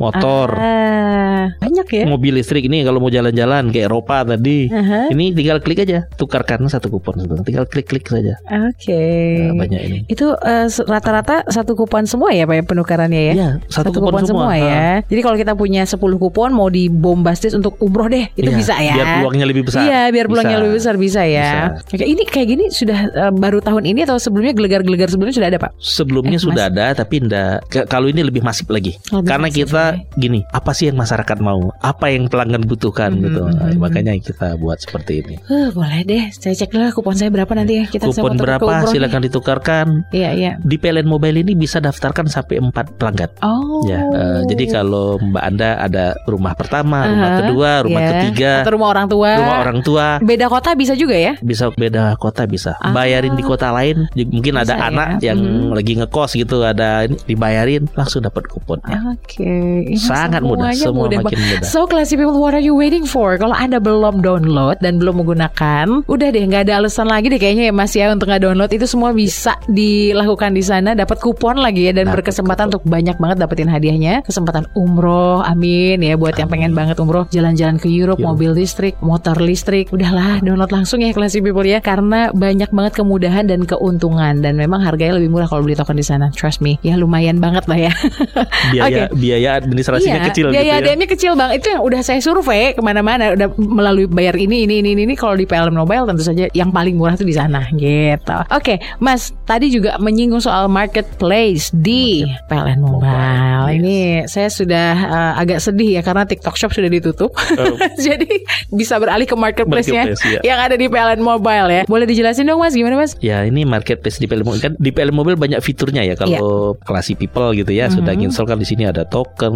[0.01, 2.05] motor, Ah, banyak ya?
[2.07, 4.67] mobil listrik ini kalau mau jalan-jalan ke Eropa tadi.
[4.67, 5.09] Aha.
[5.09, 8.41] Ini tinggal klik aja, tukarkan satu kupon, tinggal klik-klik saja.
[8.67, 9.05] Oke.
[9.45, 9.99] Nah, banyak ini.
[10.07, 10.33] Itu
[10.67, 13.33] se- rata-rata satu kupon semua ya Pak ya penukarannya ya?
[13.33, 14.57] Iya, satu, kupon, semua, Ah.
[14.57, 14.85] ya.
[15.05, 18.95] Jadi kalau kita punya 10 kupon mau dibombastis untuk umroh deh, itu Iya, bisa ya.
[18.95, 19.85] Biar peluangnya lebih besar.
[19.85, 20.63] Iya, biar peluangnya Bisa.
[20.63, 21.53] lebih besar bisa ya.
[21.77, 25.59] Oke, ini kayak gini sudah eh, baru tahun ini atau sebelumnya gelegar-gelegar sebelumnya sudah ada
[25.59, 25.71] Pak?
[25.77, 27.61] Sebelumnya Eh, sudah ada, tapi enggak.
[27.87, 28.97] Kalau ini lebih masif lagi.
[29.11, 31.61] Lebih Karena masif, kita gini, apa sih yang masyarakat mau?
[31.81, 33.43] apa yang pelanggan butuhkan Hmm, gitu.
[33.43, 33.79] hmm, Nah, hmm.
[33.79, 35.35] makanya kita buat seperti ini.
[35.47, 37.85] Uh, boleh deh, saya cek dulu kupon saya berapa nanti ya.
[37.87, 39.87] Kita Kupon berapa silakan ditukarkan.
[40.11, 40.53] Iya, iya.
[40.61, 43.31] Di PLN Mobile ini bisa daftarkan sampai 4 pelanggan.
[43.41, 43.83] Oh.
[43.83, 48.11] Ya, eh, jadi kalau Mbak Anda ada rumah pertama, rumah Aha, kedua, rumah ya.
[48.15, 49.31] ketiga, Atau rumah orang tua.
[49.35, 51.33] rumah orang tua, Beda kota bisa juga ya?
[51.41, 52.77] bisa beda kota bisa.
[52.79, 52.93] Ah.
[52.93, 54.89] Bayarin di kota lain, mungkin ada Bisa ya.
[54.89, 55.73] anak yang Mhm.
[55.73, 59.01] lagi ngekos gitu, ada ini, dibayarin langsung dapat kuponnya.
[59.13, 59.80] Oke.
[59.87, 61.25] Ini Sangat mudah, semua mudah.
[61.25, 61.67] makin mudah.
[61.67, 63.41] So classy people, what are you waiting for?
[63.41, 67.71] Kalau anda belum download dan belum menggunakan, udah deh nggak ada alasan lagi deh kayaknya
[67.71, 68.71] ya Mas ya untuk nggak download.
[68.71, 73.17] Itu semua bisa dilakukan di sana, dapat kupon lagi ya dan Dapat berkesempatan untuk banyak
[73.17, 78.19] banget dapetin hadiahnya, kesempatan umroh, amin ya buat yang pengen banget umroh, jalan-jalan ke Europe,
[78.21, 81.79] mobil listrik, motor listrik, udahlah download langsung ya classy people ya.
[81.81, 84.43] Karena banyak banget kemudahan dan keuntungan.
[84.43, 86.29] Dan memang harganya lebih murah kalau beli token di sana.
[86.35, 87.93] Trust me, ya lumayan banget lah ya.
[88.75, 90.77] Biaya biaya administrasinya Iya, kecil biaya gitu ya.
[90.83, 91.51] ADM-nya kecil bang.
[91.55, 95.15] Itu yang udah saya survei ke mana-mana, udah melalui bayar ini, ini, ini, ini.
[95.15, 98.37] Kalau di PLN Mobile tentu saja yang paling murah tuh di sana, gitu.
[98.51, 103.65] Oke, Mas, tadi juga menyinggung soal marketplace di PLN Mobile.
[103.71, 103.77] Yes.
[103.79, 107.77] Ini saya sudah uh, agak sedih ya karena TikTok Shop sudah ditutup, Oh.
[108.07, 108.27] jadi
[108.71, 110.41] bisa beralih ke marketplace-nya Marketplace, iya.
[110.45, 111.83] yang ada di PLN Mobile ya.
[111.85, 112.75] Boleh dijelasin dong, Mas?
[112.75, 113.15] Gimana, Mas?
[113.19, 117.15] Ya ini marketplace di PLN Mobile kan di PLN Mobile banyak fiturnya ya kalau classy
[117.15, 118.27] people gitu ya sudah Mhm.
[118.27, 119.50] install kan di sini ada token,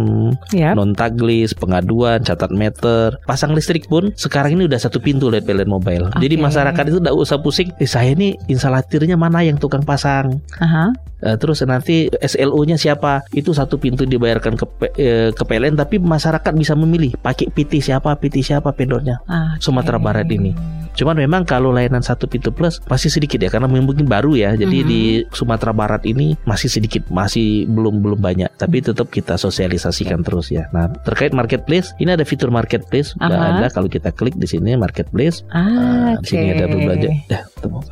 [0.51, 0.73] Ya.
[0.73, 5.69] non taglis, pengaduan, catat meter, pasang listrik pun sekarang ini udah satu pintu lihat PLN
[5.69, 6.11] Mobile.
[6.19, 6.43] Jadi Oke.
[6.47, 7.69] masyarakat itu tidak usah pusing.
[7.81, 10.39] Eh, saya ini instalatirnya mana yang tukang pasang.
[10.59, 10.91] Aha.
[11.25, 13.25] Eh, terus nanti SLO-nya siapa?
[13.33, 18.13] Itu satu pintu dibayarkan ke eh, ke PLN tapi masyarakat bisa memilih pakai PT siapa,
[18.15, 19.17] PT siapa vendornya.
[19.25, 19.65] Oke.
[19.65, 20.53] Sumatera Barat ini.
[20.95, 24.55] Cuman memang kalau layanan satu pintu plus masih sedikit ya karena mungkin baru ya.
[24.55, 24.87] Jadi Mhm.
[24.87, 25.01] di
[25.33, 28.47] Sumatera Barat ini masih sedikit, masih belum belum banyak.
[28.55, 30.71] Tapi tetap kita sosialisasikan terus ya.
[30.71, 33.11] Nah terkait marketplace, ini ada fitur marketplace.
[33.17, 33.47] Mbak Aha.
[33.59, 35.43] Anda kalau kita klik di sini marketplace.
[35.51, 37.09] Ah, Nah, di sini ada berbelanja.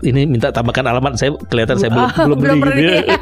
[0.02, 2.60] Ini minta tambahkan alamat saya kelihatan saya belum Oh, belum beli.
[2.60, 3.04] belum gitu ya.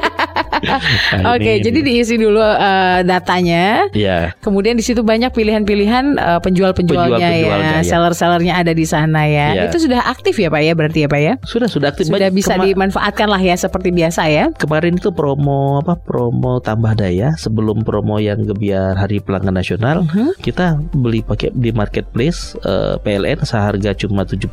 [0.62, 3.90] Nah, Oke, ini- jadi diisi dulu eh, datanya.
[3.92, 7.84] ya Kemudian di situ banyak pilihan-pilihan eh, penjual-penjualnya Penjual-penjualnya, ya, ya.
[7.84, 9.58] seller-sellernya ada di sana ya.
[9.58, 9.64] Ya.
[9.66, 11.34] Itu sudah aktif ya Pak ya, berarti ya Pak ya?
[11.44, 14.46] sudah sudah aktif Sudah Banyak- bisa kema- dimanfaatkan lah ya seperti biasa ya.
[14.54, 20.38] kemarin itu promo apa promo tambah daya sebelum promo yang gebiar Hari Pelanggan Nasional Mhm.
[20.40, 24.46] kita beli pakai di marketplace eh, PLN seharga cuma 70.000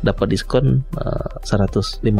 [0.00, 0.80] dapat diskon
[1.16, 2.12] eh, 150.000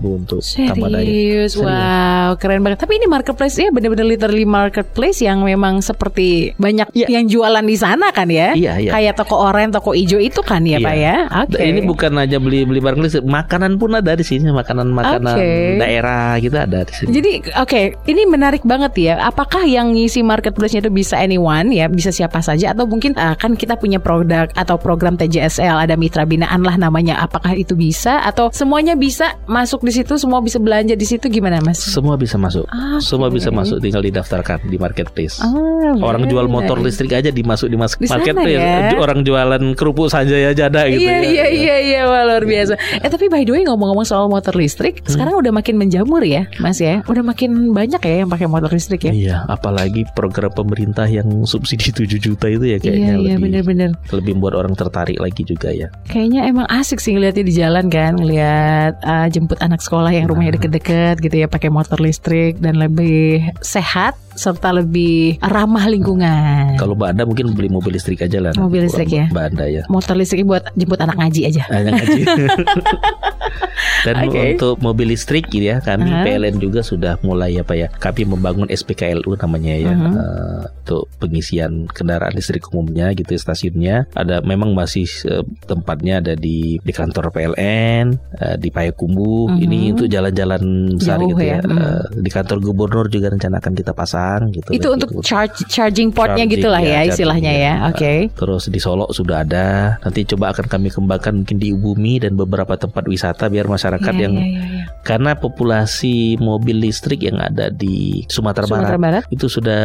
[0.00, 1.04] untuk tambah daya.
[1.04, 1.66] Serius, Serius.
[1.66, 2.78] wow, keren banget.
[2.80, 7.06] Tapi ini marketplace ya benar-benar literally marketplace yang memang seperti banyak Iya.
[7.10, 8.54] yang jualan di sana kan ya?
[8.54, 8.90] Iya iya.
[8.94, 10.86] Kayak toko oren, toko ijo itu kan ya Iya.
[10.86, 11.16] Pak ya?
[11.44, 11.58] Oke.
[11.64, 15.52] Ini bukan aja beli beli barang listrik, makanan pun ada di sini, makanan makanan Oke.
[15.80, 17.08] daerah gitu ada di sini.
[17.14, 19.14] Jadi oke, ini menarik banget ya.
[19.20, 23.54] Apakah yang ngisi marketplace-nya itu bisa anyone ya, bisa siapa saja atau mungkin uh, kan
[23.54, 27.18] kita punya produk atau program TJSL ada mitra binaan lah namanya.
[27.18, 31.62] Apakah itu bisa atau semuanya bisa masuk di situ, semua bisa belanja di situ gimana
[31.62, 31.78] Mas?
[31.78, 32.66] Semua bisa masuk.
[32.66, 33.38] Ah, Semua oke.
[33.38, 35.38] bisa masuk tinggal didaftarkan di marketplace.
[35.38, 38.58] Ah, Orang jual motor listrik aja dimasuk di mas- Di marketplace.
[38.58, 38.98] ya?
[38.98, 41.22] Orang jualan kerupuk saja ya ada gitu Iya ya.
[41.22, 42.74] iya iya iya wah, luar biasa.
[42.96, 45.14] Eh tapi by the way ngomong-ngomong soal motor listrik, Hmm.
[45.14, 47.06] sekarang udah makin menjamur ya, Mas ya.
[47.06, 49.12] Udah makin banyak ya yang pakai motor listrik ya.
[49.14, 53.90] Iya, apalagi program pemerintah yang subsidi 7 juta itu ya kayaknya iya iya lebih bener-bener.
[54.10, 55.86] lebih membuat orang tertarik lagi juga ya.
[56.04, 60.56] Kayaknya emang asik sih ngeliatnya di jalan kan, ngeliat uh, jemput anak sekolah yang rumahnya
[60.56, 66.74] deket-deket gitu ya, pakai motor listrik dan lebih sehat serta lebih ramah lingkungan.
[66.74, 68.50] Kalau Mbak Anda mungkin beli mobil listrik aja lah.
[68.58, 69.30] Mobil listrik ya?
[69.30, 69.82] Mbak Anda ya.
[69.86, 71.62] Motor listrik buat jemput anak ngaji aja.
[71.70, 72.22] Hanya ngaji.
[74.04, 74.56] Dan Oke.
[74.56, 76.24] untuk mobil listrik gitu ya, kami Aha.
[76.26, 77.88] PLN juga sudah mulai apa ya?
[77.88, 80.12] Kami membangun SPKLU namanya ya Mhm.
[80.12, 83.96] eh, untuk pengisian kendaraan listrik umumnya gitu ya, stasiunnya.
[84.12, 89.50] Ada memang masih eh, tempatnya ada di di kantor PLN, eh, di Payakumbuh.
[89.50, 89.58] Mhm.
[89.60, 90.62] Ini untuk jalan-jalan
[90.94, 91.58] besar Jauh gitu ya, ya.
[91.60, 91.76] mhm.
[91.76, 94.68] Eh, di kantor gubernur juga rencana akan kita pasang gitu.
[94.68, 94.88] Itu Gitu.
[94.90, 97.72] untuk charge charging portnya Charging, gitulah ya, charging, istilahnya ya.
[97.88, 98.12] Oke.
[98.30, 99.66] Terus di Solo sudah ada.
[100.00, 104.22] Nanti coba akan kami kembangkan mungkin di Ubumi dan beberapa tempat wisata biar masyarakat Iya,
[104.22, 104.84] yang iya, iya, iya.
[105.02, 109.22] karena populasi mobil listrik yang ada di Sumatera, Sumatera Barat, Barat.
[109.30, 109.82] itu sudah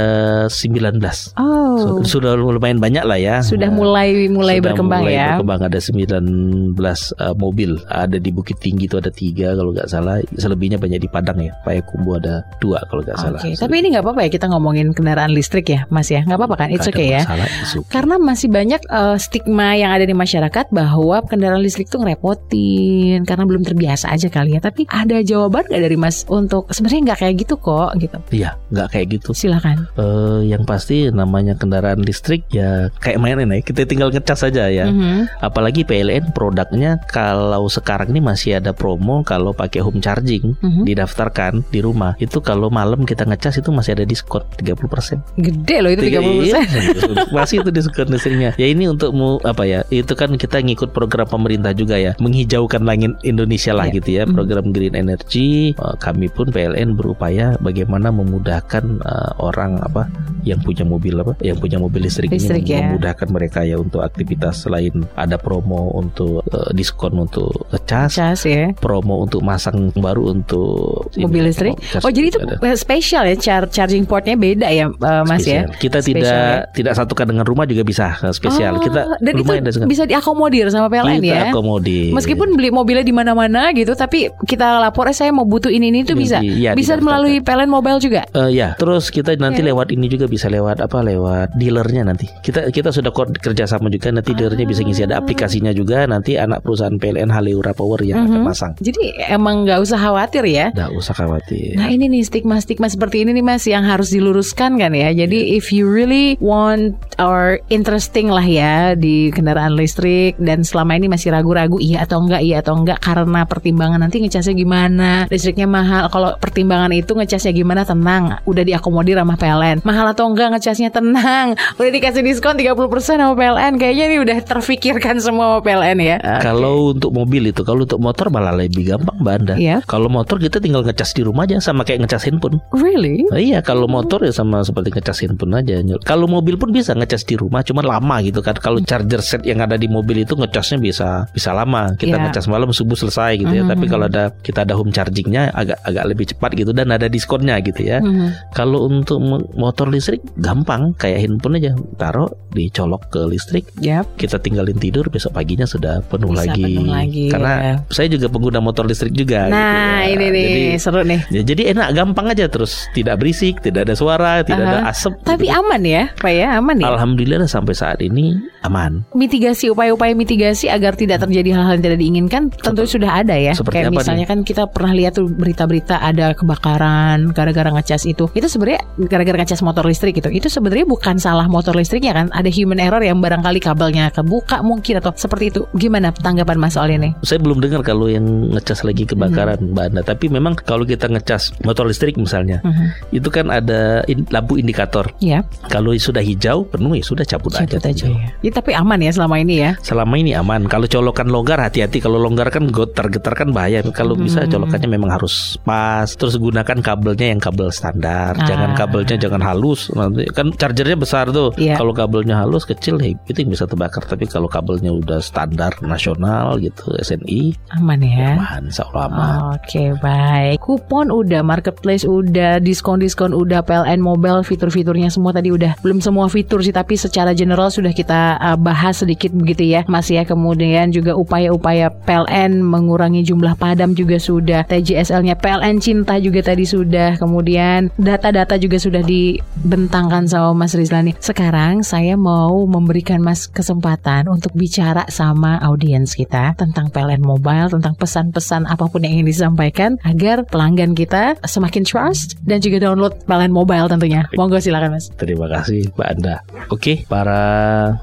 [0.48, 1.34] 19.
[1.40, 2.04] Oh.
[2.04, 3.40] Su- Sudah lumayan banyak lah ya.
[3.40, 5.28] Sudah mulai mulai sudah berkembang mulai ya.
[5.40, 7.80] Berkembang ada 19 uh, mobil.
[7.88, 10.20] Ada di Bukit Tinggi itu ada tiga kalau nggak salah.
[10.36, 11.56] Selebihnya banyak di Padang ya.
[11.64, 13.40] Payakumbuh ada dua kalau nggak salah.
[13.42, 16.56] Oke, tapi ini nggak apa-apa ya kita ngomongin kendaraan listrik ya, Mas ya, nggak apa-apa
[16.66, 16.70] kan?
[16.70, 17.22] It's ada okay ya.
[17.24, 17.90] masalah, it's okay.
[17.90, 23.44] Karena masih banyak eh, stigma yang ada di masyarakat bahwa kendaraan listrik tuh ngerepotin karena
[23.48, 24.62] belum terbiasa aja kali ya.
[24.62, 28.18] Tapi ada jawaban nggak dari Mas untuk sebenarnya nggak kayak gitu kok gitu.
[28.36, 29.30] Iya, nggak kayak gitu.
[29.32, 29.88] Silakan.
[29.96, 33.64] Eh, yang pasti namanya kendaraan listrik ya kayak mainan ya.
[33.64, 34.90] Kita tinggal ngecas saja ya.
[34.90, 35.42] Mhm.
[35.42, 40.84] Apalagi PLN produknya kalau sekarang ini masih ada promo kalau pakai home charging Mhm.
[40.84, 45.22] didaftarkan di rumah itu kalau malam kita ngecas itu masih ada diskon 30%.
[45.36, 46.44] Gede loh itu 30%.
[46.44, 46.60] Iya,
[47.36, 48.52] masih itu diskon listriknya.
[48.56, 49.86] Ya ini untuk mu apa ya?
[49.88, 53.96] Itu kan kita ngikut program pemerintah juga ya, menghijaukan langit Indonesia lah Iya.
[53.96, 54.34] gitu ya, Mhm.
[54.34, 55.72] program Green Energy.
[55.72, 60.08] Eh, Kami pun PLN berupaya bagaimana memudahkan eh, orang apa
[60.42, 62.88] yang punya mobil apa, yang punya mobil listrik, Listrik, ini ya.
[62.88, 68.72] memudahkan mereka ya untuk aktivitas selain ada promo untuk eh, diskon untuk ngecas, Cas ya.
[68.74, 71.76] promo untuk masang baru untuk ini, Mobil listrik.
[71.82, 72.56] cas Oh jadi itu ada.
[72.62, 75.66] eh, spesial ya char- charging portnya beda ya eh, Mas ya.
[75.66, 75.76] Spesial.
[75.76, 76.72] Kita Spesial tidak ya?
[76.72, 78.78] tidak satukan dengan rumah juga bisa eh, spesial.
[78.78, 81.44] Oh, kita dan lumayan itu bisa diakomodir sama PLN kita ya.
[81.50, 82.14] akomodir.
[82.14, 86.04] Meskipun beli mobilnya di mana-mana gitu, tapi kita lapor eh saya mau butuh ini ini
[86.04, 86.38] itu Ini bisa.
[86.40, 88.22] iya, bisa melalui PLN Mobile juga.
[88.30, 89.74] Eh, ya, terus kita nanti Oke.
[89.74, 91.02] lewat ini juga bisa lewat apa?
[91.02, 92.30] Lewat dealernya nanti.
[92.40, 96.38] Kita kita sudah ko- kerja sama juga nanti dealernya bisa ngisi ada aplikasinya juga nanti
[96.38, 98.48] anak perusahaan PLN Haleura Power yang akan Mhm.
[98.48, 98.72] pasang.
[98.78, 100.70] Jadi emang nggak usah khawatir ya.
[100.70, 101.74] Nggak usah khawatir.
[101.74, 105.10] Nah ini nih stigma-stigma seperti ini nih mas yang harus diluruskan kan ya.
[105.10, 111.08] Jadi if you really want or interesting lah ya di kendaraan listrik dan selama ini
[111.08, 116.08] masih ragu-ragu iya atau enggak iya atau enggak karena pertimbangan nanti ngecasnya gimana listriknya mahal.
[116.10, 119.82] Kalau pertimbangan itu ngecasnya gimana tenang udah diakomodir sama PLN.
[119.82, 122.76] Mahal atau enggak ngecasnya tenang udah dikasih diskon 30%
[123.18, 123.74] sama PLN.
[123.76, 126.18] Kayaknya ini udah terfikirkan semua sama PLN ya.
[126.42, 129.56] Kalau untuk mobil itu, kalau untuk motor malah lebih gampang Mbak Anda.
[129.56, 129.78] Iya.
[129.86, 132.60] Kalau motor kita tinggal ngecas di rumah aja sama kayak ngecas handphone.
[132.72, 133.24] Really?
[133.28, 135.80] Nah, iya, kalau motor ya sama seperti ngecas handphone aja.
[136.04, 138.56] Kalau mobil pun bisa ngecas di rumah, cuma lama gitu kan.
[138.56, 141.94] Kalau charger set yang ada di mobil itu ngecasnya bisa bisa lama.
[141.94, 142.24] Kita Iya.
[142.28, 143.64] ngecas malam subuh selesai gitu ya.
[143.64, 143.72] Mhm.
[143.72, 147.60] Tapi kalau ada kita ada home chargingnya agak agak lebih cepat gitu dan ada diskonnya
[147.62, 148.00] gitu ya.
[148.00, 148.54] Mhm.
[148.54, 154.18] Kalau untuk mo- motor listrik gampang kayak handphone aja, taruh dicolok ke listrik, Yap.
[154.18, 156.64] kita tinggalin tidur besok paginya sudah penuh Bisa lagi.
[156.66, 157.69] penuh lagi, Karena ya.
[157.92, 159.50] Saya juga pengguna motor listrik juga.
[159.50, 160.16] Nah gitu ya.
[160.16, 161.20] ini nih Jadi seru nih.
[161.30, 164.72] Ya, jadi enak gampang aja terus tidak berisik, tidak ada suara, tidak Aha.
[164.72, 165.14] ada asap.
[165.26, 165.60] Tapi gitu.
[165.60, 166.88] aman ya, Pak ya, aman ya.
[166.90, 169.04] Alhamdulillah sampai saat ini aman.
[169.16, 173.56] Mitigasi upaya-upaya mitigasi agar tidak terjadi hal-hal yang tidak diinginkan tentu sudah ada ya.
[173.56, 178.30] Seperti Kayak apa misalnya kan kita pernah lihat tuh berita-berita ada kebakaran gara-gara ngecas itu.
[178.36, 180.30] Itu sebenarnya gara-gara ngecas motor listrik itu.
[180.30, 182.28] Itu sebenarnya bukan salah motor listriknya kan.
[182.30, 185.62] Ada human error yang barangkali kabelnya kebuka mungkin atau seperti itu.
[185.74, 187.16] Gimana tanggapan Mas soal ini?
[187.26, 188.22] Saya belum dengar kalau yang
[188.54, 189.74] ngecas lagi kebakaran Hmm.
[189.74, 190.02] Mbak Anda.
[190.06, 193.18] Tapi memang kalau kita ngecas motor listrik misalnya, Mhm.
[193.18, 195.10] itu kan ada in- lampu indikator.
[195.18, 197.90] Ya, Kalau sudah hijau penuh ya sudah cabut, cabut aja.
[197.90, 198.28] aja ya.
[198.42, 199.72] Ya, tapi aman ya selama ini ya.
[199.82, 200.68] Selama ini aman.
[200.68, 201.98] Kalau colokan longgar hati-hati.
[202.00, 203.82] Kalau longgar kan getar-getar kan bahaya.
[203.90, 204.52] Kalau bisa Hmm.
[204.52, 206.06] colokannya memang harus pas.
[206.10, 208.36] Terus gunakan kabelnya yang kabel standar.
[208.36, 208.46] Ah.
[208.46, 209.88] Jangan kabelnya jangan halus.
[209.92, 211.54] Nanti kan chargernya besar tuh.
[211.56, 211.78] Iya.
[211.78, 214.04] Kalau kabelnya halus kecil ya itu yang bisa terbakar.
[214.04, 217.39] Tapi kalau kabelnya udah standar nasional gitu SNI
[217.76, 218.36] Aman ya.
[218.38, 219.38] aman, insya Allah aman.
[219.58, 220.58] Oke baik.
[220.62, 225.78] Kupon udah Marketplace udah Diskon-diskon udah PLN Mobile Fitur-fiturnya semua tadi udah.
[225.82, 230.10] Belum semua fitur sih Tapi secara general sudah kita uh, bahas sedikit begitu ya Mas
[230.10, 230.26] ya.
[230.26, 234.66] Kemudian juga upaya-upaya PLN Mengurangi jumlah padam juga sudah.
[234.68, 237.16] TJSL-nya PLN Cinta juga tadi sudah.
[237.18, 241.16] Kemudian data-data juga sudah dibentangkan sama Mas Rizlani.
[241.20, 247.94] Sekarang saya mau memberikan Mas kesempatan Untuk bicara sama audiens kita Tentang PLN Mobile Tentang
[247.94, 253.54] pesan-pesan apa pun yang ingin disampaikan Agar pelanggan kita semakin trust Dan juga download PLN
[253.54, 256.36] Mobile tentunya Monggo silakan Mas Terima kasih Mbak Anda.
[256.72, 257.42] Oke, para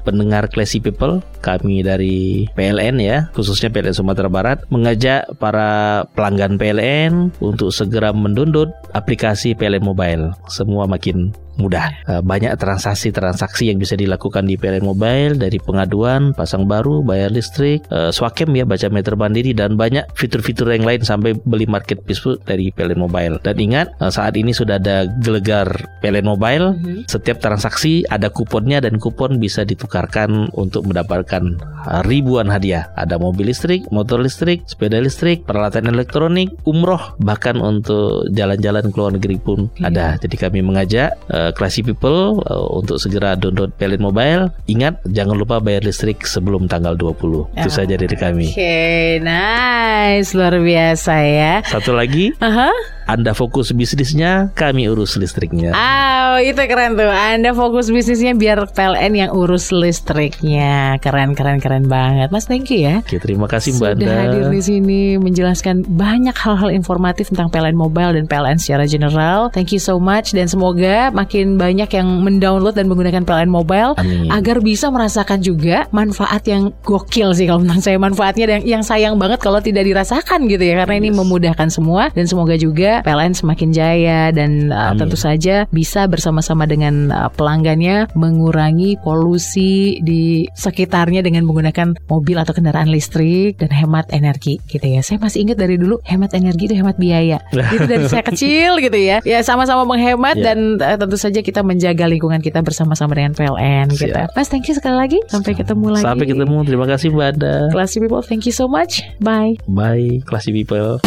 [0.05, 7.33] pendengar Classy People, kami dari PLN ya, khususnya PLN Sumatera Barat, mengajak para pelanggan PLN
[7.41, 10.37] untuk segera mendownload aplikasi PLN Mobile.
[10.45, 11.85] Semua makin mudah.
[12.07, 17.85] Eh, Banyak transaksi-transaksi yang bisa dilakukan di PLN Mobile dari pengaduan, pasang baru, bayar listrik,
[17.89, 22.37] eh, swakem ya, baca meter mandiri dan banyak fitur-fitur yang lain sampai beli marketplace pun
[22.41, 23.41] dari PLN Mobile.
[23.41, 25.67] Dan ingat eh, saat ini sudah ada gelegar
[26.01, 26.67] PLN Mobile.
[27.05, 31.57] Setiap transaksi ada kuponnya dan kupon bisa ditukarkan untuk mendapatkan
[32.03, 32.89] ribuan hadiah.
[32.93, 39.11] Ada mobil listrik, motor listrik, sepeda listrik, peralatan elektronik, umroh, bahkan untuk jalan-jalan ke luar
[39.15, 39.87] negeri pun Iya.
[39.89, 40.07] ada.
[40.19, 41.15] Jadi kami mengajak
[41.47, 44.51] eh, classy people eh, untuk segera download PLN Mobile.
[44.67, 47.55] Ingat jangan lupa bayar listrik sebelum tanggal 20.
[47.55, 48.51] Itu saja dari kami.
[48.51, 52.96] Oke nice Luar biasa ya Satu lagi Aha.
[53.07, 55.71] Anda fokus bisnisnya, kami urus listriknya.
[55.71, 57.07] Oh, itu keren tuh.
[57.07, 60.99] Anda fokus bisnisnya biar PLN yang urus listriknya.
[60.99, 62.29] Keren, keren, keren banget.
[62.35, 62.99] Mas, thank you ya.
[62.99, 64.19] Oke, terima kasih Mbak Sudah Anda.
[64.27, 69.47] hadir di sini menjelaskan banyak hal-hal informatif tentang PLN Mobile dan PLN secara general.
[69.55, 74.27] Thank you so much dan semoga makin banyak yang mendownload dan menggunakan PLN Mobile Amin.
[74.35, 79.15] agar bisa merasakan juga manfaat yang gokil sih kalau menurut saya manfaatnya yang yang sayang
[79.15, 83.69] banget kalau tidak dirasakan gitu ya karena ini memudahkan semua dan semoga juga PLN semakin
[83.73, 85.05] jaya dan uh, Amin.
[85.05, 92.53] tentu saja bisa bersama-sama dengan uh, pelanggannya mengurangi polusi di sekitarnya dengan menggunakan mobil atau
[92.53, 95.01] kendaraan listrik dan hemat energi gitu ya.
[95.01, 97.41] Saya masih ingat dari dulu hemat energi itu hemat biaya.
[97.75, 99.19] itu dari saya kecil gitu ya.
[99.25, 100.53] Ya sama-sama menghemat Ya.
[100.53, 104.11] dan uh, tentu saja kita menjaga lingkungan kita bersama-sama dengan PLN gitu.
[104.13, 104.37] Siap.
[104.37, 105.19] Mas thank you sekali lagi.
[105.31, 106.03] Sampai ketemu lagi.
[106.05, 106.57] Sampai ketemu.
[106.67, 107.55] Terima kasih Mbak Anda.
[107.73, 109.01] Classy people, thank you so much.
[109.17, 109.57] Bye.
[109.65, 111.01] Bye, classy people.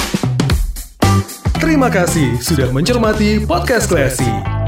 [1.58, 4.59] Terima kasih sudah mencermati podcast Klasi.